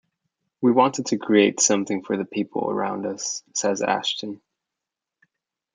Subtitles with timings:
[0.61, 4.41] "We wanted to create something for the people around us," says Ashton.